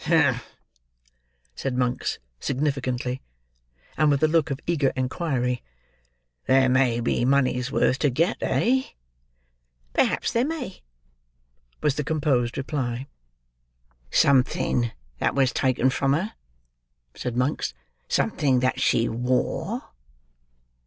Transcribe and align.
"Humph!" 0.05 0.55
said 1.53 1.77
Monks 1.77 2.17
significantly, 2.39 3.21
and 3.95 4.09
with 4.09 4.23
a 4.23 4.27
look 4.27 4.49
of 4.49 4.59
eager 4.65 4.91
inquiry; 4.95 5.61
"there 6.47 6.69
may 6.69 6.99
be 6.99 7.23
money's 7.23 7.71
worth 7.71 7.99
to 7.99 8.09
get, 8.09 8.37
eh?" 8.41 8.81
"Perhaps 9.93 10.33
there 10.33 10.43
may," 10.43 10.81
was 11.83 11.97
the 11.97 12.03
composed 12.03 12.57
reply. 12.57 13.05
"Something 14.09 14.89
that 15.19 15.35
was 15.35 15.53
taken 15.53 15.91
from 15.91 16.13
her," 16.13 16.33
said 17.13 17.37
Monks. 17.37 17.75
"Something 18.07 18.59
that 18.61 18.81
she 18.81 19.07
wore. 19.07 19.83